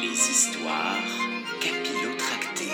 Les 0.00 0.12
histoires 0.30 1.04
capillotractées. 1.60 2.72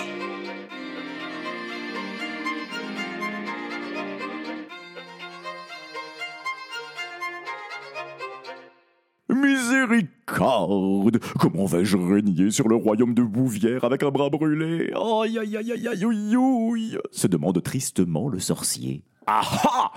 Miséricorde 9.28 11.18
Comment 11.38 11.66
vais-je 11.66 11.96
régner 11.96 12.50
sur 12.50 12.68
le 12.68 12.76
royaume 12.76 13.14
de 13.14 13.22
Bouvière 13.22 13.84
avec 13.84 14.02
un 14.02 14.10
bras 14.10 14.30
brûlé 14.30 14.92
Aïe 14.94 15.38
aïe 15.38 15.56
aïe 15.56 15.72
aïe 15.72 15.88
aïe 15.88 16.04
aïe 16.04 16.98
se 17.10 17.26
demande 17.26 17.62
tristement 17.62 18.28
le 18.28 18.38
sorcier. 18.40 19.02
Ah 19.26 19.42
ah 19.64 19.92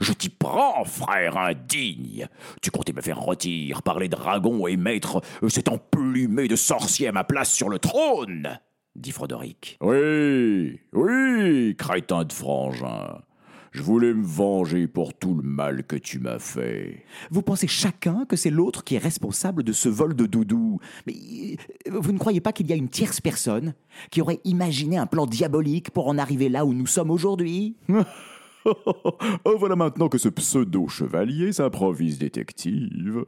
Je 0.00 0.12
t'y 0.12 0.28
prends, 0.28 0.84
frère 0.84 1.36
indigne 1.36 2.28
Tu 2.62 2.70
comptais 2.70 2.92
me 2.92 3.00
faire 3.00 3.18
rôtir 3.18 3.82
par 3.82 3.98
les 3.98 4.08
dragons 4.08 4.66
et 4.66 4.76
mettre 4.76 5.20
cet 5.48 5.68
emplumé 5.68 6.48
de 6.48 6.56
sorcier 6.56 7.08
à 7.08 7.12
ma 7.12 7.24
place 7.24 7.52
sur 7.52 7.68
le 7.68 7.78
trône 7.78 8.58
dit 8.98 9.12
Frodoric. 9.12 9.78
Oui, 9.80 10.80
oui, 10.92 11.76
crétin 11.76 12.24
de 12.24 12.32
frangin. 12.32 13.20
Je 13.70 13.82
voulais 13.82 14.14
me 14.14 14.24
venger 14.24 14.86
pour 14.86 15.14
tout 15.14 15.34
le 15.34 15.42
mal 15.42 15.84
que 15.84 15.94
tu 15.94 16.18
m'as 16.18 16.38
fait. 16.38 17.04
Vous 17.30 17.42
pensez 17.42 17.68
chacun 17.68 18.24
que 18.24 18.34
c'est 18.34 18.50
l'autre 18.50 18.82
qui 18.82 18.94
est 18.94 18.98
responsable 18.98 19.62
de 19.62 19.72
ce 19.72 19.88
vol 19.88 20.16
de 20.16 20.26
doudou. 20.26 20.80
Mais 21.06 21.14
euh, 21.86 21.98
vous 22.00 22.12
ne 22.12 22.18
croyez 22.18 22.40
pas 22.40 22.52
qu'il 22.52 22.66
y 22.66 22.72
a 22.72 22.76
une 22.76 22.88
tierce 22.88 23.20
personne 23.20 23.74
qui 24.10 24.22
aurait 24.22 24.40
imaginé 24.44 24.96
un 24.96 25.06
plan 25.06 25.26
diabolique 25.26 25.90
pour 25.90 26.08
en 26.08 26.18
arriver 26.18 26.48
là 26.48 26.64
où 26.64 26.72
nous 26.72 26.86
sommes 26.86 27.10
aujourd'hui? 27.10 27.76
Oh, 29.44 29.56
voilà 29.58 29.76
maintenant 29.76 30.08
que 30.08 30.18
ce 30.18 30.28
pseudo-chevalier 30.28 31.52
s'improvise 31.52 32.18
détective. 32.18 33.24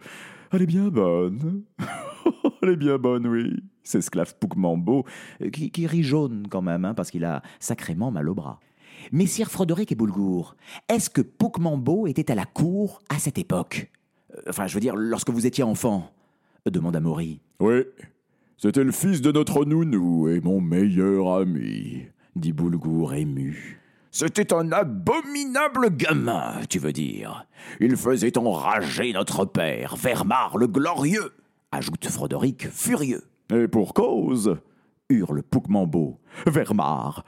Elle 0.52 0.62
est 0.62 0.66
bien 0.66 0.88
bonne. 0.88 1.62
Elle 2.62 2.70
est 2.70 2.76
bien 2.76 2.98
bonne, 2.98 3.26
oui. 3.26 3.56
C'est 3.82 3.98
esclave 3.98 4.34
Poukmambo, 4.38 5.04
qui, 5.52 5.70
qui 5.70 5.86
rit 5.86 6.02
jaune 6.02 6.46
quand 6.50 6.62
même, 6.62 6.84
hein, 6.84 6.94
parce 6.94 7.10
qu'il 7.10 7.24
a 7.24 7.42
sacrément 7.58 8.10
mal 8.10 8.28
au 8.28 8.34
bras. 8.34 8.60
Messire 9.12 9.50
Frodoric 9.50 9.90
et 9.92 9.94
Boulgour, 9.94 10.56
est-ce 10.88 11.08
que 11.08 11.22
Poukmambo 11.22 12.06
était 12.06 12.30
à 12.30 12.34
la 12.34 12.44
cour 12.44 13.00
à 13.08 13.18
cette 13.18 13.38
époque? 13.38 13.90
Euh, 14.36 14.42
Enfin, 14.48 14.66
je 14.66 14.74
veux 14.74 14.80
dire, 14.80 14.94
lorsque 14.96 15.30
vous 15.30 15.46
étiez 15.46 15.64
enfant 15.64 16.12
demanda 16.66 17.00
Maury. 17.00 17.40
Oui, 17.58 17.82
c'était 18.56 18.84
le 18.84 18.92
fils 18.92 19.22
de 19.22 19.32
notre 19.32 19.64
nounou 19.64 20.28
et 20.28 20.40
mon 20.40 20.60
meilleur 20.60 21.32
ami, 21.38 22.02
dit 22.36 22.52
Boulgour 22.52 23.14
ému. 23.14 23.79
C'était 24.10 24.52
un 24.52 24.72
abominable 24.72 25.90
gamin, 25.96 26.54
tu 26.68 26.78
veux 26.78 26.92
dire. 26.92 27.46
Il 27.78 27.96
faisait 27.96 28.36
enrager 28.36 29.12
notre 29.12 29.44
père, 29.44 29.94
Vermar 29.96 30.58
le 30.58 30.66
glorieux, 30.66 31.32
ajoute 31.70 32.08
Frodoric 32.08 32.68
furieux. 32.70 33.22
Et 33.52 33.68
pour 33.68 33.94
cause, 33.94 34.56
hurle 35.08 35.42
Poukmambo. 35.42 36.18
Vermar, 36.46 37.24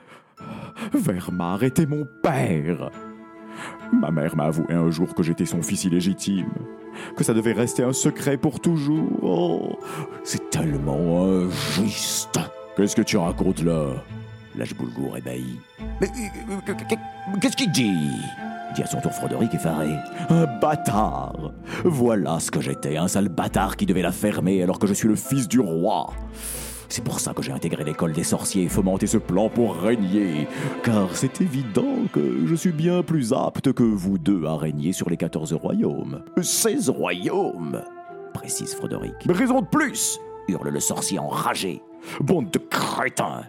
Vermar 0.92 1.62
était 1.62 1.86
mon 1.86 2.04
père. 2.22 2.90
Ma 3.92 4.10
mère 4.10 4.34
m'a 4.36 4.44
avoué 4.44 4.72
un 4.74 4.90
jour 4.90 5.14
que 5.14 5.22
j'étais 5.22 5.44
son 5.46 5.62
fils 5.62 5.84
illégitime, 5.84 6.50
que 7.16 7.22
ça 7.22 7.34
devait 7.34 7.52
rester 7.52 7.84
un 7.84 7.92
secret 7.92 8.36
pour 8.36 8.60
toujours. 8.60 9.78
C'est 10.24 10.50
tellement 10.50 11.26
injuste. 11.26 12.40
Qu'est-ce 12.76 12.96
que 12.96 13.02
tu 13.02 13.18
racontes 13.18 13.62
là? 13.62 13.86
Lâche 14.56 14.74
Boulgour 14.74 15.16
ébahi. 15.16 15.58
Mais 16.00 16.08
euh, 16.08 17.38
qu'est-ce 17.40 17.56
qu'il 17.56 17.70
dit? 17.72 17.92
Dit 18.74 18.82
à 18.82 18.86
son 18.86 19.00
tour 19.00 19.12
Frodoric 19.12 19.54
effaré. 19.54 19.94
Un 20.30 20.46
bâtard 20.60 21.52
Voilà 21.84 22.40
ce 22.40 22.50
que 22.50 22.60
j'étais, 22.60 22.96
un 22.96 23.08
sale 23.08 23.28
bâtard 23.28 23.76
qui 23.76 23.86
devait 23.86 24.02
la 24.02 24.12
fermer 24.12 24.62
alors 24.62 24.78
que 24.78 24.86
je 24.86 24.94
suis 24.94 25.08
le 25.08 25.16
fils 25.16 25.48
du 25.48 25.60
roi. 25.60 26.10
C'est 26.88 27.02
pour 27.04 27.20
ça 27.20 27.32
que 27.32 27.42
j'ai 27.42 27.52
intégré 27.52 27.84
l'école 27.84 28.12
des 28.12 28.24
sorciers 28.24 28.64
et 28.64 28.68
fomenté 28.68 29.06
ce 29.06 29.16
plan 29.16 29.48
pour 29.48 29.76
régner. 29.76 30.46
Car 30.82 31.16
c'est 31.16 31.40
évident 31.40 31.96
que 32.12 32.46
je 32.46 32.54
suis 32.54 32.72
bien 32.72 33.02
plus 33.02 33.32
apte 33.32 33.72
que 33.72 33.82
vous 33.82 34.18
deux 34.18 34.44
à 34.44 34.56
régner 34.56 34.92
sur 34.92 35.08
les 35.08 35.16
14 35.16 35.54
royaumes. 35.54 36.22
16 36.40 36.90
royaumes 36.90 37.82
précise 38.34 38.74
Frodoric. 38.74 39.14
Mais 39.26 39.32
raison 39.32 39.62
de 39.62 39.66
plus 39.66 40.18
hurle 40.48 40.68
le 40.68 40.80
sorcier 40.80 41.18
enragé. 41.18 41.82
Bande 42.20 42.50
de 42.50 42.58
crétins 42.58 43.42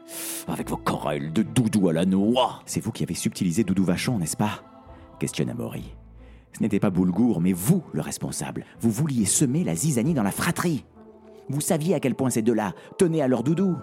Avec 0.47 0.69
vos 0.69 0.77
querelles 0.77 1.33
de 1.33 1.41
doudou 1.41 1.89
à 1.89 1.93
la 1.93 2.05
noix 2.05 2.61
C'est 2.65 2.81
vous 2.83 2.91
qui 2.91 3.03
avez 3.03 3.15
subtilisé 3.15 3.63
Doudou 3.63 3.83
Vachon, 3.83 4.19
n'est-ce 4.19 4.37
pas? 4.37 4.61
Questionne 5.19 5.49
Amaury. 5.49 5.95
Ce 6.53 6.61
n'était 6.61 6.79
pas 6.79 6.91
Boulgour, 6.91 7.41
mais 7.41 7.53
vous 7.53 7.83
le 7.93 8.01
responsable. 8.01 8.65
Vous 8.79 8.91
vouliez 8.91 9.25
semer 9.25 9.63
la 9.63 9.75
zizanie 9.75 10.13
dans 10.13 10.23
la 10.23 10.31
fratrie. 10.31 10.85
Vous 11.49 11.61
saviez 11.61 11.95
à 11.95 11.99
quel 11.99 12.15
point 12.15 12.29
ces 12.29 12.41
deux-là 12.41 12.73
tenaient 12.97 13.21
à 13.21 13.27
leur 13.27 13.43
doudou. 13.43 13.75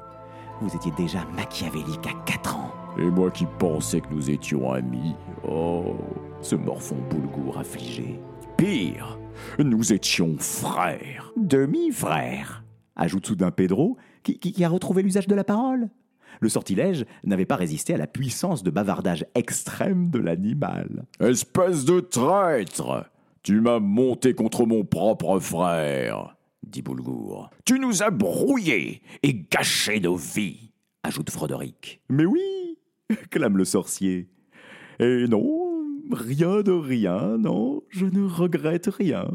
Vous 0.60 0.75
étiez 0.75 0.92
déjà 0.97 1.25
machiavélique 1.37 2.06
à 2.06 2.12
4 2.25 2.56
ans. 2.56 2.71
Et 2.98 3.04
moi 3.04 3.31
qui 3.31 3.47
pensais 3.59 4.00
que 4.00 4.12
nous 4.12 4.31
étions 4.31 4.72
amis. 4.72 5.15
Oh, 5.48 5.97
ce 6.42 6.54
morfond 6.54 6.98
Boulgour 7.10 7.59
affligé. 7.59 8.21
Pire, 8.56 9.19
nous 9.59 9.92
étions 9.92 10.37
frères. 10.38 11.32
Demi-frères, 11.37 12.62
ajoute 12.97 13.27
soudain 13.27 13.51
Pedro, 13.51 13.97
qui, 14.23 14.39
qui- 14.39 14.53
qui 14.53 14.65
a 14.65 14.69
retrouvé 14.69 15.03
l'usage 15.03 15.27
de 15.27 15.34
la 15.34 15.45
parole. 15.45 15.89
Le 16.41 16.49
sortilège 16.49 17.05
n'avait 17.25 17.45
pas 17.45 17.56
résisté 17.56 17.95
à 17.95 17.99
la 17.99 18.06
puissance 18.06 18.62
de 18.62 18.71
bavardage 18.71 19.27
extrême 19.34 20.11
de 20.11 20.19
l'animal. 20.19 21.05
Espèce 21.21 21.84
de 21.84 22.01
traître 22.01 23.11
Tu 23.43 23.61
m'as 23.61 23.81
monté 23.81 24.34
contre 24.34 24.65
mon 24.67 24.84
propre 24.84 25.39
frère, 25.41 26.37
dit 26.67 26.83
Boulgour. 26.83 27.51
Tu 27.65 27.78
nous 27.78 28.03
as 28.03 28.11
brouillés 28.11 29.03
et 29.22 29.34
gâché 29.51 29.99
nos 30.01 30.17
vies, 30.17 30.72
ajoute 31.03 31.31
Frodoric. 31.31 32.01
Mais 32.09 32.25
oui, 32.27 32.78
clame 33.31 33.57
le 33.57 33.65
sorcier. 33.65 34.28
Et 35.01 35.25
non, 35.28 35.83
rien 36.12 36.61
de 36.62 36.72
rien, 36.72 37.39
non, 37.39 37.83
je 37.89 38.07
ne 38.07 38.22
regrette 38.22 38.87
rien. 38.87 39.28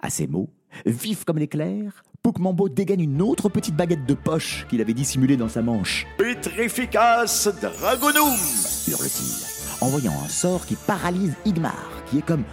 À 0.00 0.10
ces 0.10 0.26
mots, 0.26 0.50
vif 0.86 1.24
comme 1.24 1.38
l'éclair, 1.38 2.02
Poukmambo 2.24 2.68
dégaine 2.68 3.00
une 3.00 3.20
autre 3.20 3.48
petite 3.48 3.74
baguette 3.74 4.06
de 4.06 4.14
poche 4.14 4.64
qu'il 4.70 4.80
avait 4.80 4.94
dissimulée 4.94 5.36
dans 5.36 5.48
sa 5.48 5.60
manche. 5.60 6.06
Petrificace 6.18 7.48
Dragonum 7.60 8.38
hurle-t-il, 8.86 9.84
en 9.84 9.88
voyant 9.88 10.12
un 10.24 10.28
sort 10.28 10.64
qui 10.64 10.76
paralyse 10.76 11.34
Igmar, 11.44 11.90
qui 12.06 12.18
est 12.18 12.24
comme, 12.24 12.44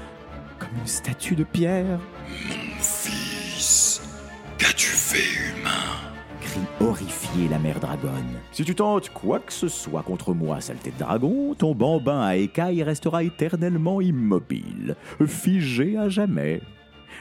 comme 0.58 0.76
une 0.76 0.88
statue 0.88 1.36
de 1.36 1.44
pierre. 1.44 2.00
Fils, 2.80 4.02
qu'as-tu 4.58 4.88
fait, 4.88 5.60
humain? 5.60 5.70
Crie 6.42 6.88
horrifiée 6.88 7.48
la 7.48 7.60
mère 7.60 7.80
dragonne. 7.80 8.40
Si 8.52 8.64
tu 8.64 8.74
tentes 8.74 9.12
quoi 9.12 9.38
que 9.38 9.54
ce 9.54 9.68
soit 9.68 10.02
contre 10.02 10.34
moi, 10.34 10.62
saleté 10.62 10.90
de 10.90 10.98
dragon, 10.98 11.54
ton 11.54 11.76
bambin 11.76 12.22
à 12.22 12.38
écailles 12.38 12.82
restera 12.82 13.24
éternellement 13.24 14.02
immobile, 14.02 14.96
figé 15.28 15.96
à 15.96 16.10
jamais. 16.10 16.60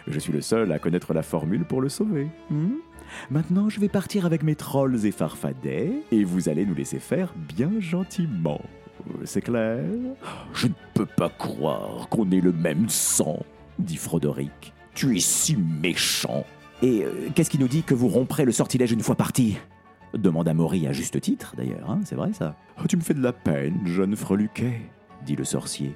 Je 0.06 0.18
suis 0.18 0.32
le 0.32 0.40
seul 0.40 0.70
à 0.72 0.78
connaître 0.78 1.12
la 1.14 1.22
formule 1.22 1.64
pour 1.64 1.80
le 1.80 1.88
sauver. 1.88 2.28
hmm 2.50 2.74
Maintenant, 3.30 3.70
je 3.70 3.80
vais 3.80 3.88
partir 3.88 4.26
avec 4.26 4.42
mes 4.42 4.54
trolls 4.54 5.06
et 5.06 5.10
farfadets, 5.12 5.92
et 6.12 6.24
vous 6.24 6.50
allez 6.50 6.66
nous 6.66 6.74
laisser 6.74 6.98
faire 6.98 7.32
bien 7.56 7.70
gentiment. 7.80 8.60
Euh, 9.08 9.22
C'est 9.24 9.40
clair? 9.40 9.80
Je 10.52 10.66
ne 10.66 10.72
peux 10.92 11.06
pas 11.06 11.30
croire 11.30 12.08
qu'on 12.10 12.30
ait 12.30 12.40
le 12.42 12.52
même 12.52 12.88
sang, 12.90 13.38
dit 13.78 13.96
Frodoric. 13.96 14.74
Tu 14.94 15.16
es 15.16 15.20
si 15.20 15.56
méchant. 15.56 16.44
Et 16.82 17.02
euh, 17.04 17.28
qu'est-ce 17.34 17.48
qui 17.50 17.58
nous 17.58 17.68
dit 17.68 17.82
que 17.82 17.94
vous 17.94 18.08
romprez 18.08 18.44
le 18.44 18.52
sortilège 18.52 18.92
une 18.92 19.00
fois 19.00 19.14
parti? 19.14 19.56
Demanda 20.14 20.52
Maury 20.52 20.86
à 20.86 20.92
juste 20.92 21.18
titre, 21.20 21.54
d'ailleurs, 21.56 21.90
hein, 21.90 22.00
c'est 22.04 22.14
vrai 22.14 22.32
ça? 22.34 22.56
Oh, 22.78 22.86
Tu 22.86 22.96
me 22.96 23.02
fais 23.02 23.14
de 23.14 23.22
la 23.22 23.32
peine, 23.32 23.80
jeune 23.86 24.16
freluquet, 24.16 24.80
dit 25.24 25.34
le 25.36 25.44
sorcier. 25.44 25.94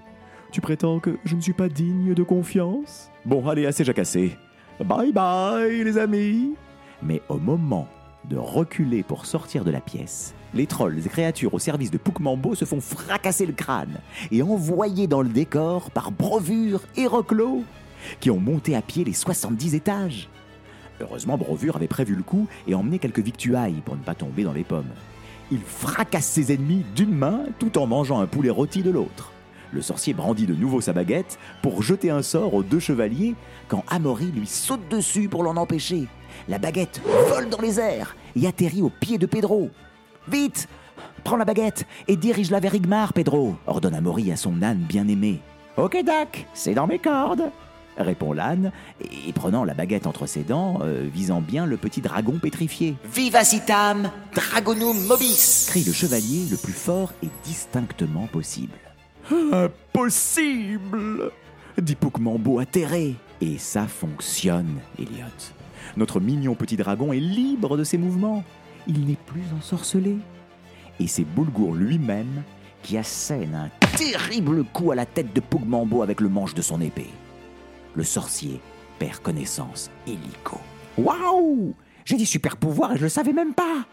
Tu 0.53 0.61
prétends 0.61 1.01
que 1.01 1.17
je 1.25 1.35
ne 1.35 1.41
suis 1.41 1.55
pas 1.55 1.71
digne 1.71 2.13
de 2.13 2.23
confiance? 2.23 3.11
Bon, 3.25 3.49
allez, 3.49 3.65
assez 3.65 3.85
jacassé. 3.85 4.37
Bye 4.85 5.11
bye, 5.11 5.83
les 5.83 5.97
amis 5.97 6.53
Mais 7.03 7.23
au 7.31 7.39
moment 7.39 7.89
de 8.29 8.37
reculer 8.37 9.03
pour 9.03 9.25
sortir 9.25 9.65
de 9.65 9.71
la 9.71 9.81
pièce, 9.81 10.35
les 10.53 10.67
trolls 10.67 10.99
et 10.99 11.09
créatures 11.09 11.55
au 11.55 11.59
service 11.59 11.91
de 11.91 11.97
Poukmambo 11.97 12.55
se 12.55 12.67
font 12.67 12.83
fracasser 12.83 13.47
le 13.47 13.55
crâne 13.55 13.97
et 14.31 14.43
envoyer 14.43 15.07
dans 15.07 15.23
le 15.23 15.31
décor 15.31 15.91
par 15.91 16.11
Brovure 16.11 16.83
et 16.97 17.07
Roclo, 17.07 17.63
qui 18.21 18.31
ont 18.31 18.39
monté 18.39 18.77
à 18.77 18.83
pied 18.83 19.05
les 19.05 19.15
70 19.15 19.75
étages. 19.75 20.29
Heureusement, 21.01 21.39
Brovure 21.39 21.77
avait 21.77 21.89
prévu 21.89 22.15
le 22.15 22.23
coup 22.23 22.47
et 22.69 22.75
emmené 22.75 22.99
quelques 22.99 23.21
victuailles 23.21 23.81
pour 23.87 23.97
ne 23.97 24.03
pas 24.03 24.15
tomber 24.15 24.45
dans 24.45 24.53
les 24.53 24.65
pommes. 24.65 24.93
Il 25.51 25.61
fracasse 25.61 26.27
ses 26.27 26.53
ennemis 26.53 26.85
d'une 26.95 27.15
main 27.15 27.45
tout 27.59 27.79
en 27.79 27.87
mangeant 27.87 28.21
un 28.21 28.27
poulet 28.27 28.51
rôti 28.51 28.83
de 28.83 28.91
l'autre. 28.91 29.32
Le 29.73 29.81
sorcier 29.81 30.13
brandit 30.13 30.47
de 30.47 30.55
nouveau 30.55 30.81
sa 30.83 30.93
baguette 30.93 31.39
pour 31.63 31.83
jeter 31.83 32.11
un 32.11 32.23
sort 32.23 32.53
aux 32.53 32.63
deux 32.63 32.79
chevaliers 32.79 33.35
quand 33.69 33.85
Amaury 33.89 34.27
lui 34.27 34.47
saute 34.47 34.87
dessus 34.91 35.29
pour 35.29 35.43
l'en 35.43 35.57
empêcher. 35.57 36.09
La 36.49 36.59
baguette 36.59 37.01
vole 37.29 37.49
dans 37.49 37.61
les 37.61 37.81
airs 37.81 38.15
et 38.37 38.47
atterrit 38.47 38.83
au 38.83 38.91
pied 38.91 39.17
de 39.17 39.27
Pedro. 39.27 39.71
Vite 40.29 40.69
Prends 41.25 41.37
la 41.37 41.45
baguette 41.45 41.87
et 42.09 42.17
dirige-la 42.17 42.61
vers 42.61 42.75
Igmar, 42.75 43.13
Pedro, 43.13 43.55
ordonne 43.67 43.95
Amaury 43.95 44.31
à 44.31 44.37
son 44.37 44.63
âne 44.63 44.79
bien-aimé. 44.79 45.41
Ok, 45.77 45.97
Dac, 46.05 46.47
c'est 46.53 46.75
dans 46.75 46.87
mes 46.87 46.99
cordes. 46.99 47.51
répond 47.97 48.33
l'âne, 48.33 48.73
et 49.01 49.33
prenant 49.33 49.65
la 49.65 49.75
baguette 49.75 50.07
entre 50.07 50.27
ses 50.27 50.43
dents, 50.43 50.81
euh, 50.83 51.09
visant 51.13 51.41
bien 51.41 51.65
le 51.65 51.77
petit 51.77 52.01
dragon 52.01 52.39
pétrifié. 52.43 52.97
Vivacitam 53.15 54.11
Dragonum 54.35 54.99
Mobis 55.07 55.67
Crie 55.69 55.85
le 55.85 55.93
chevalier 55.93 56.47
le 56.51 56.57
plus 56.57 56.73
fort 56.73 57.13
et 57.23 57.29
distinctement 57.45 58.27
possible. 58.27 58.73
Impossible 59.31 61.31
dit 61.79 61.95
Poukmambo 61.95 62.59
atterré. 62.59 63.17
Et 63.41 63.59
ça 63.59 63.87
fonctionne, 63.87 64.79
Elliot. 64.99 65.27
Notre 65.97 66.21
mignon 66.21 66.55
petit 66.55 66.77
dragon 66.77 67.13
est 67.13 67.21
libre 67.21 67.77
de 67.77 67.85
ses 67.85 67.99
mouvements. 67.99 68.45
Il 68.87 69.07
n'est 69.07 69.19
plus 69.27 69.43
ensorcelé. 69.57 70.17
Et 71.01 71.07
c'est 71.07 71.25
Boulgour 71.25 71.75
lui-même 71.75 72.43
qui 72.83 72.97
assène 72.97 73.55
un 73.55 73.71
terrible 73.97 74.65
coup 74.65 74.93
à 74.93 74.95
la 74.95 75.07
tête 75.07 75.35
de 75.35 75.41
Pougmambo 75.41 76.03
avec 76.03 76.21
le 76.21 76.29
manche 76.29 76.55
de 76.55 76.63
son 76.63 76.81
épée. 76.81 77.11
Le 77.95 78.05
sorcier 78.05 78.61
perd 78.99 79.19
connaissance 79.19 79.91
illico. 80.07 80.59
Waouh 80.99 81.75
J'ai 82.05 82.17
des 82.17 82.25
super 82.25 82.57
pouvoirs 82.57 82.93
et 82.93 82.99
je 82.99 83.05
le 83.05 83.09
savais 83.09 83.33
même 83.33 83.55
pas 83.55 83.87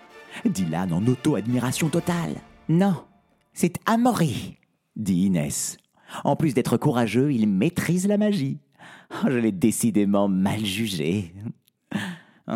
dit 0.46 0.66
l'âne 0.66 0.94
en 0.94 1.06
auto-admiration 1.06 1.90
totale. 1.90 2.36
Non, 2.68 3.04
c'est 3.54 3.78
Amaury, 3.86 4.58
dit 5.00 5.26
Inès. 5.26 5.78
En 6.24 6.36
plus 6.36 6.54
d'être 6.54 6.78
courageux, 6.78 7.32
il 7.32 7.48
maîtrise 7.48 8.08
la 8.08 8.18
magie. 8.18 8.60
Oh, 9.12 9.28
je 9.30 9.38
l'ai 9.38 9.52
décidément 9.52 10.28
mal 10.28 10.64
jugé. 10.64 11.34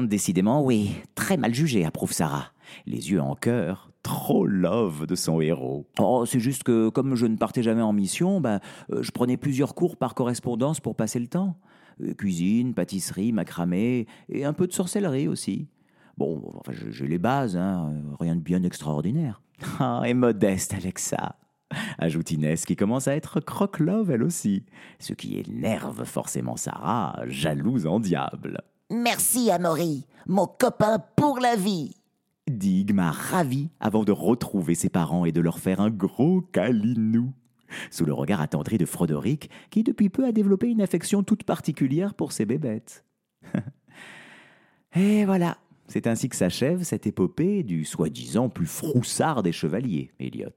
Décidément, 0.03 0.63
oui, 0.63 0.91
très 1.13 1.37
mal 1.37 1.53
jugé, 1.53 1.85
approuve 1.85 2.13
Sarah. 2.13 2.51
Les 2.87 3.11
yeux 3.11 3.21
en 3.21 3.35
cœur, 3.35 3.91
trop 4.01 4.45
love 4.45 5.05
de 5.05 5.15
son 5.15 5.39
héros. 5.39 5.85
Oh, 5.99 6.25
c'est 6.25 6.39
juste 6.39 6.63
que 6.63 6.89
comme 6.89 7.15
je 7.15 7.27
ne 7.27 7.37
partais 7.37 7.61
jamais 7.61 7.83
en 7.83 7.93
mission, 7.93 8.41
bah, 8.41 8.59
euh, 8.91 9.03
je 9.03 9.11
prenais 9.11 9.37
plusieurs 9.37 9.75
cours 9.75 9.97
par 9.97 10.15
correspondance 10.15 10.79
pour 10.79 10.95
passer 10.95 11.19
le 11.19 11.27
temps. 11.27 11.57
Euh, 12.01 12.15
cuisine, 12.15 12.73
pâtisserie, 12.73 13.31
macramé, 13.31 14.07
et 14.29 14.45
un 14.45 14.53
peu 14.53 14.65
de 14.65 14.73
sorcellerie 14.73 15.27
aussi. 15.27 15.67
Bon, 16.17 16.41
enfin, 16.55 16.73
j'ai 16.89 17.07
les 17.07 17.19
bases, 17.19 17.55
hein, 17.55 17.93
rien 18.19 18.35
de 18.35 18.41
bien 18.41 18.63
extraordinaire. 18.63 19.41
Ah, 19.79 20.01
et 20.05 20.13
modeste 20.13 20.73
avec 20.73 20.99
ça 20.99 21.37
ajoute 22.03 22.31
Inès, 22.31 22.65
qui 22.65 22.75
commence 22.75 23.07
à 23.07 23.15
être 23.15 23.39
croque-love 23.39 24.11
elle 24.11 24.23
aussi, 24.23 24.63
ce 24.99 25.13
qui 25.13 25.37
énerve 25.37 26.03
forcément 26.05 26.57
Sarah, 26.57 27.19
jalouse 27.27 27.87
en 27.87 27.99
diable. 27.99 28.61
Merci, 28.91 29.49
Amaury, 29.49 30.05
mon 30.27 30.45
copain 30.45 30.99
pour 31.15 31.39
la 31.39 31.55
vie 31.55 31.95
dit 32.49 32.81
Igmar 32.81 33.15
ravi 33.15 33.69
avant 33.79 34.03
de 34.03 34.11
retrouver 34.11 34.75
ses 34.75 34.89
parents 34.89 35.23
et 35.23 35.31
de 35.31 35.39
leur 35.39 35.59
faire 35.59 35.79
un 35.79 35.89
gros 35.89 36.41
câlinou. 36.41 37.31
Sous 37.89 38.05
le 38.05 38.13
regard 38.13 38.41
attendri 38.41 38.77
de 38.77 38.85
Froderick, 38.85 39.49
qui 39.71 39.83
depuis 39.83 40.09
peu 40.09 40.25
a 40.25 40.31
développé 40.31 40.67
une 40.67 40.81
affection 40.81 41.23
toute 41.23 41.43
particulière 41.43 42.13
pour 42.13 42.33
ses 42.33 42.45
bébêtes. 42.45 43.05
et 44.95 45.25
voilà, 45.25 45.57
c'est 45.87 46.05
ainsi 46.05 46.29
que 46.29 46.35
s'achève 46.35 46.83
cette 46.83 47.07
épopée 47.07 47.63
du 47.63 47.85
soi-disant 47.85 48.49
plus 48.49 48.67
froussard 48.67 49.41
des 49.41 49.51
chevaliers, 49.53 50.11
Elliot. 50.19 50.49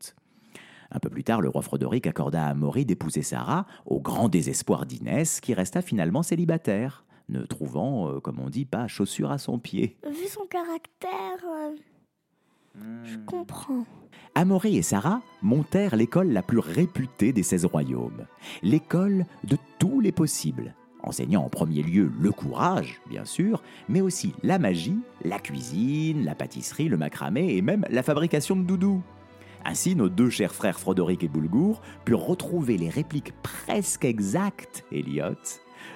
Un 0.91 0.99
peu 0.99 1.11
plus 1.11 1.25
tard, 1.25 1.41
le 1.41 1.49
roi 1.49 1.63
Froderick 1.63 2.07
accorda 2.07 2.47
à 2.47 2.55
Maury 2.55 2.85
d'épouser 2.85 3.23
Sarah, 3.23 3.67
au 3.87 4.01
grand 4.01 4.29
désespoir 4.29 4.87
d'Inès, 4.87 5.41
qui 5.41 5.55
resta 5.55 5.83
finalement 5.83 6.23
célibataire 6.23 7.05
ne 7.29 7.41
trouvant, 7.43 8.09
euh, 8.09 8.21
comme 8.21 8.39
on 8.39 8.49
dit, 8.49 8.65
pas 8.65 8.87
chaussure 8.87 9.31
à 9.31 9.39
son 9.39 9.59
pied. 9.59 9.97
Vu 10.05 10.29
son 10.29 10.47
caractère, 10.47 11.45
euh, 11.45 11.77
je 13.05 13.17
comprends. 13.27 13.85
Amaury 14.35 14.77
et 14.77 14.83
Sarah 14.83 15.23
montèrent 15.43 15.97
l'école 15.97 16.31
la 16.31 16.43
plus 16.43 16.59
réputée 16.59 17.33
des 17.33 17.43
16 17.43 17.65
royaumes, 17.65 18.27
l'école 18.63 19.25
de 19.45 19.57
tous 19.79 20.01
les 20.01 20.13
possibles, 20.13 20.75
enseignant 21.03 21.43
en 21.43 21.49
premier 21.49 21.83
lieu 21.83 22.11
le 22.21 22.33
courage, 22.33 23.01
bien 23.09 23.25
sûr, 23.25 23.63
mais 23.89 24.03
aussi 24.03 24.35
la 24.43 24.59
magie, 24.59 24.99
la 25.25 25.39
cuisine, 25.39 26.25
la 26.25 26.35
pâtisserie, 26.35 26.89
le 26.89 26.99
macramé 26.99 27.57
et 27.57 27.63
même 27.63 27.87
la 27.89 28.03
fabrication 28.03 28.57
de 28.57 28.63
doudous. 28.63 29.03
Ainsi, 29.69 29.97
nos 29.97 30.09
deux 30.09 30.31
chers 30.31 30.55
frères 30.55 30.79
Frodoric 30.79 31.25
et 31.25 31.29
Boulgour 31.29 31.83
purent 32.05 32.25
retrouver 32.25 32.79
les 32.79 32.89
répliques 32.89 33.33
presque 33.43 34.05
exactes, 34.05 34.85
Elliot, 34.93 35.35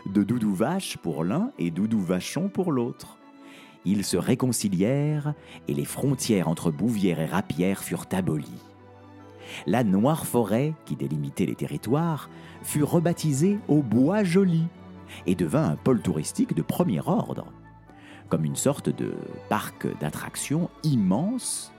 de 0.06 0.24
Doudou 0.24 0.52
Vache 0.52 0.96
pour 0.96 1.22
l'un 1.22 1.52
et 1.56 1.70
Doudou 1.70 2.00
Vachon 2.00 2.48
pour 2.48 2.72
l'autre. 2.72 3.16
Ils 3.84 4.04
se 4.04 4.16
réconcilièrent 4.16 5.34
et 5.68 5.74
les 5.74 5.84
frontières 5.84 6.48
entre 6.48 6.72
Bouvière 6.72 7.20
et 7.20 7.26
Rapière 7.26 7.84
furent 7.84 8.08
abolies. 8.10 8.60
La 9.68 9.84
Noire 9.84 10.26
Forêt, 10.26 10.74
qui 10.84 10.96
délimitait 10.96 11.46
les 11.46 11.54
territoires, 11.54 12.28
fut 12.64 12.82
rebaptisée 12.82 13.60
au 13.68 13.82
Bois 13.82 14.24
Joli 14.24 14.64
et 15.26 15.36
devint 15.36 15.70
un 15.70 15.76
pôle 15.76 16.02
touristique 16.02 16.56
de 16.56 16.62
premier 16.62 17.02
ordre, 17.06 17.46
comme 18.28 18.44
une 18.44 18.56
sorte 18.56 18.88
de 18.88 19.14
parc 19.48 19.86
d'attractions 20.00 20.70
immense 20.82 21.72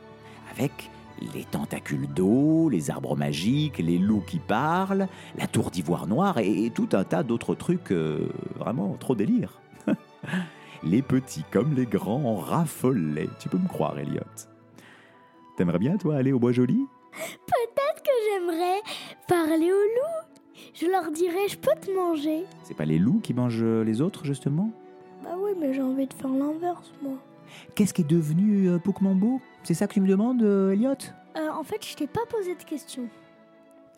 avec 0.55 0.89
les 1.33 1.43
tentacules 1.43 2.07
d'eau, 2.07 2.69
les 2.69 2.89
arbres 2.89 3.15
magiques, 3.15 3.77
les 3.77 3.97
loups 3.97 4.23
qui 4.25 4.39
parlent, 4.39 5.07
la 5.37 5.47
tour 5.47 5.71
d'ivoire 5.71 6.07
noire 6.07 6.37
et, 6.39 6.71
tout 6.73 6.89
un 6.93 7.03
tas 7.03 7.23
d'autres 7.23 7.55
trucs 7.55 7.91
euh, 7.91 8.29
vraiment 8.57 8.95
trop 8.99 9.15
délire. 9.15 9.59
les 10.83 11.01
petits 11.01 11.43
comme 11.51 11.75
les 11.75 11.85
grands 11.85 12.23
en 12.23 12.35
raffolaient, 12.35 13.29
tu 13.39 13.49
peux 13.49 13.57
me 13.57 13.67
croire, 13.67 13.97
Elliot. 13.99 14.21
T'aimerais 15.57 15.79
bien, 15.79 15.97
toi, 15.97 16.15
aller 16.15 16.31
au 16.31 16.39
Bois 16.39 16.51
Joli? 16.51 16.85
Peut-être 17.11 18.03
que 18.03 18.11
j'aimerais 18.29 18.81
parler 19.27 19.71
aux 19.71 19.75
loups. 19.75 20.39
Je 20.73 20.85
leur 20.87 21.11
dirais, 21.11 21.47
je 21.49 21.57
peux 21.57 21.75
te 21.79 21.91
manger. 21.91 22.45
C'est 22.63 22.73
pas 22.73 22.85
les 22.85 22.97
loups 22.97 23.19
qui 23.21 23.33
mangent 23.33 23.63
les 23.63 24.01
autres, 24.01 24.25
justement? 24.25 24.71
Bah 25.23 25.35
oui, 25.37 25.51
mais 25.59 25.73
j'ai 25.73 25.81
envie 25.81 26.07
de 26.07 26.13
faire 26.13 26.31
l'inverse, 26.31 26.91
moi. 27.03 27.17
Qu'est-ce 27.75 27.93
qui 27.93 28.01
est 28.01 28.09
devenu 28.09 28.69
euh, 28.69 28.79
C'est 29.63 29.73
ça 29.73 29.87
que 29.87 29.93
tu 29.93 30.01
me 30.01 30.07
demandes, 30.07 30.43
euh, 30.43 30.71
Elliot? 30.71 30.95
Euh, 31.37 31.49
En 31.51 31.63
fait, 31.63 31.85
je 31.85 31.95
t'ai 31.95 32.07
pas 32.07 32.25
posé 32.29 32.55
de 32.55 32.63
question. 32.63 33.03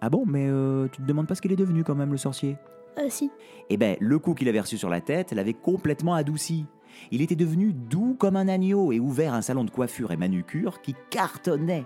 Ah 0.02 0.10
bon, 0.10 0.26
mais 0.26 0.48
euh, 0.48 0.88
tu 0.92 1.02
te 1.02 1.08
demandes 1.08 1.28
pas 1.28 1.36
ce 1.36 1.42
qu'il 1.42 1.52
est 1.52 1.58
devenu 1.58 1.84
quand 1.84 1.96
même, 1.96 2.12
le 2.12 2.18
sorcier? 2.18 2.58
Euh, 2.98 3.08
si. 3.10 3.32
Eh 3.70 3.78
ben, 3.78 3.96
le 4.00 4.20
coup 4.20 4.34
qu'il 4.34 4.50
avait 4.50 4.60
reçu 4.60 4.78
sur 4.78 4.90
la 4.90 5.02
tête 5.02 5.32
l'avait 5.32 5.54
complètement 5.54 6.14
adouci. 6.14 6.66
Il 7.12 7.22
était 7.22 7.36
devenu 7.36 7.74
doux 7.74 8.16
comme 8.20 8.36
un 8.36 8.48
agneau 8.48 8.92
et 8.92 9.00
ouvert 9.00 9.34
un 9.34 9.42
salon 9.42 9.64
de 9.64 9.72
coiffure 9.72 10.12
et 10.12 10.18
manucure 10.18 10.82
qui 10.82 10.96
cartonnait. 11.10 11.86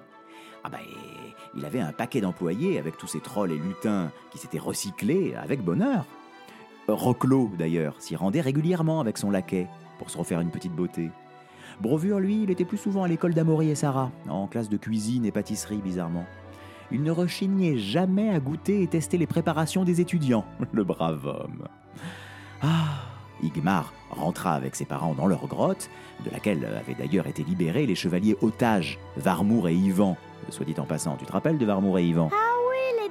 Ah 0.64 0.70
ben, 0.70 0.80
il 1.56 1.64
avait 1.66 1.80
un 1.80 1.94
paquet 1.94 2.20
d'employés 2.20 2.78
avec 2.78 2.98
tous 2.98 3.08
ces 3.08 3.22
trolls 3.22 3.52
et 3.52 3.58
lutins 3.58 4.12
qui 4.32 4.38
s'étaient 4.38 4.60
recyclés 4.60 5.34
avec 5.36 5.64
bonheur. 5.64 6.06
Roclo, 6.88 7.52
d'ailleurs, 7.58 8.02
s'y 8.02 8.16
rendait 8.16 8.42
régulièrement 8.42 9.00
avec 9.00 9.18
son 9.18 9.30
laquais 9.30 9.68
pour 10.00 10.10
se 10.10 10.18
refaire 10.18 10.42
une 10.42 10.52
petite 10.52 10.74
beauté. 10.74 11.10
Brovure, 11.82 12.20
lui, 12.20 12.44
il 12.44 12.52
était 12.52 12.66
plus 12.66 12.78
souvent 12.78 13.04
à 13.04 13.08
l'école 13.08 13.34
d'Amory 13.34 13.70
et 13.70 13.76
Sarah, 13.76 14.12
en 14.28 14.48
classe 14.48 14.70
de 14.70 14.78
cuisine 14.78 15.26
et 15.26 15.32
pâtisserie, 15.32 15.78
bizarrement. 15.78 16.26
Il 16.92 17.04
ne 17.04 17.12
rechignait 17.12 17.78
jamais 17.78 18.30
à 18.30 18.40
goûter 18.40 18.82
et 18.82 18.88
tester 18.88 19.18
les 19.18 19.28
préparations 19.28 19.84
des 19.84 20.02
étudiants, 20.02 20.46
le 20.72 20.84
brave 20.84 21.26
homme. 21.26 21.68
Ah 22.62 23.04
Igmar 23.44 23.94
rentra 24.10 24.54
avec 24.54 24.76
ses 24.76 24.86
parents 24.86 25.14
dans 25.14 25.28
leur 25.28 25.46
grotte, 25.48 25.90
de 26.26 26.32
laquelle 26.32 26.66
avaient 26.66 26.96
d'ailleurs 26.96 27.28
été 27.28 27.44
libérés 27.44 27.86
les 27.86 27.94
chevaliers 27.94 28.36
otages, 28.42 28.98
Varmour 29.16 29.70
et 29.70 29.76
Ivan. 29.76 30.18
Soit 30.50 30.66
dit 30.66 30.80
en 30.80 30.86
passant, 30.86 31.18
tu 31.18 31.26
te 31.26 31.32
rappelles 31.32 31.60
de 31.60 31.66
Varmour 31.66 32.00
et 32.00 32.06
Ivan 32.06 32.30
Ah 32.34 32.57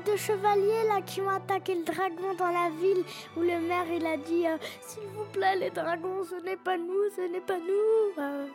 deux 0.07 0.17
chevaliers 0.17 0.87
là 0.89 1.01
qui 1.05 1.21
ont 1.21 1.29
attaqué 1.29 1.75
le 1.75 1.85
dragon 1.85 2.35
dans 2.39 2.47
la 2.47 2.71
ville, 2.81 3.05
où 3.37 3.41
le 3.41 3.61
maire 3.67 3.85
il 3.95 4.07
a 4.07 4.17
dit 4.17 4.47
euh, 4.47 4.57
S'il 4.81 5.03
vous 5.15 5.25
plaît, 5.33 5.57
les 5.59 5.71
dragons, 5.71 6.25
ce 6.25 6.43
n'est 6.45 6.57
pas 6.57 6.77
nous, 6.79 7.11
ce 7.15 7.33
n'est 7.33 7.41
pas 7.41 7.59
nous. 7.59 8.23
Euh. 8.23 8.47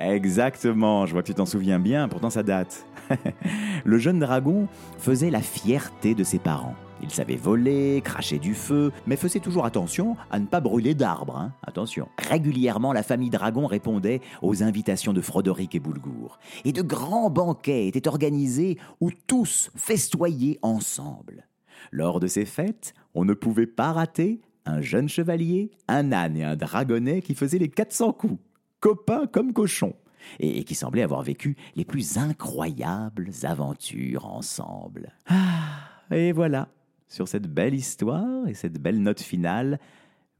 Exactement, 0.00 1.06
je 1.06 1.12
vois 1.12 1.22
que 1.22 1.26
tu 1.26 1.34
t'en 1.34 1.46
souviens 1.46 1.78
bien, 1.78 2.08
pourtant 2.08 2.30
ça 2.30 2.42
date. 2.42 2.86
le 3.84 3.98
jeune 3.98 4.20
dragon 4.20 4.68
faisait 4.98 5.30
la 5.30 5.40
fierté 5.42 6.14
de 6.14 6.24
ses 6.24 6.38
parents. 6.38 6.76
Il 7.02 7.10
savait 7.10 7.36
voler, 7.36 8.00
cracher 8.04 8.38
du 8.38 8.54
feu, 8.54 8.92
mais 9.06 9.16
faisait 9.16 9.40
toujours 9.40 9.64
attention 9.64 10.16
à 10.30 10.38
ne 10.38 10.46
pas 10.46 10.60
brûler 10.60 10.94
d'arbres. 10.94 11.36
Hein. 11.36 11.52
Attention. 11.66 12.08
Régulièrement, 12.18 12.92
la 12.92 13.02
famille 13.02 13.30
Dragon 13.30 13.66
répondait 13.66 14.20
aux 14.42 14.62
invitations 14.62 15.12
de 15.12 15.20
Frodoric 15.20 15.74
et 15.74 15.80
Boulgour. 15.80 16.38
Et 16.64 16.72
de 16.72 16.82
grands 16.82 17.30
banquets 17.30 17.86
étaient 17.86 18.08
organisés 18.08 18.78
où 19.00 19.10
tous 19.26 19.70
festoyaient 19.76 20.58
ensemble. 20.62 21.46
Lors 21.92 22.20
de 22.20 22.26
ces 22.26 22.44
fêtes, 22.44 22.94
on 23.14 23.24
ne 23.24 23.34
pouvait 23.34 23.66
pas 23.66 23.92
rater 23.92 24.40
un 24.66 24.80
jeune 24.80 25.08
chevalier, 25.08 25.70
un 25.88 26.12
âne 26.12 26.36
et 26.36 26.44
un 26.44 26.56
dragonnet 26.56 27.22
qui 27.22 27.34
faisaient 27.34 27.58
les 27.58 27.70
400 27.70 28.12
coups, 28.12 28.38
copains 28.80 29.26
comme 29.26 29.52
cochons, 29.52 29.94
et 30.40 30.64
qui 30.64 30.74
semblaient 30.74 31.02
avoir 31.02 31.22
vécu 31.22 31.56
les 31.74 31.84
plus 31.84 32.18
incroyables 32.18 33.30
aventures 33.44 34.26
ensemble. 34.26 35.12
Ah, 35.28 36.14
et 36.14 36.32
voilà, 36.32 36.68
sur 37.08 37.26
cette 37.28 37.46
belle 37.46 37.74
histoire 37.74 38.46
et 38.46 38.54
cette 38.54 38.80
belle 38.80 39.02
note 39.02 39.20
finale. 39.20 39.80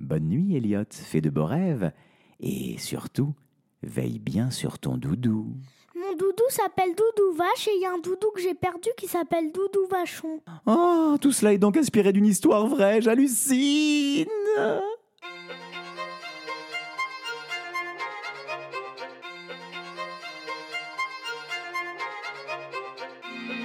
Bonne 0.01 0.29
nuit, 0.29 0.57
Elliot, 0.57 0.85
fais 0.91 1.21
de 1.21 1.31
beaux 1.31 1.47
rêves, 1.47 1.91
et 2.41 2.79
surtout, 2.79 3.35
veille 3.83 4.19
bien 4.19 4.51
sur 4.51 4.79
ton 4.79 4.97
doudou. 4.97 5.57
Mon 5.95 6.13
doudou 6.13 6.45
s'appelle 6.49 6.91
Doudou 6.91 7.37
Vache 7.37 7.67
et 7.67 7.73
il 7.77 7.83
y 7.83 7.87
a 7.87 7.93
un 7.93 7.99
doudou 7.99 8.31
que 8.33 8.41
j'ai 8.41 8.55
perdu 8.55 8.89
qui 8.97 9.09
s'appelle 9.09 9.51
Doudou 9.51 9.87
Vachon. 9.91 10.41
Oh, 10.67 11.17
tout 11.21 11.33
cela 11.33 11.53
est 11.53 11.59
donc 11.59 11.77
inspiré 11.77 12.13
d'une 12.13 12.27
histoire 12.27 12.67
vraie, 12.67 13.03
j'hallucine 13.03 14.27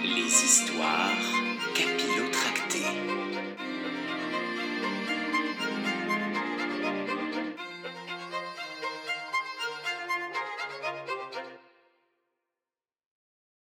Les 0.04 0.46
histoires 0.46 1.53
capillotractées. 1.74 3.33